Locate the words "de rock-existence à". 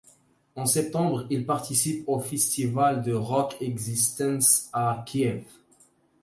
3.03-5.03